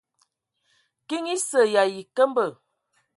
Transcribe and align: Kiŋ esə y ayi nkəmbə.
Kiŋ 1.07 1.23
esə 1.35 1.59
y 1.73 1.75
ayi 1.81 2.01
nkəmbə. 2.11 2.45